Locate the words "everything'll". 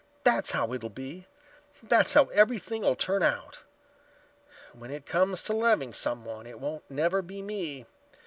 2.29-2.95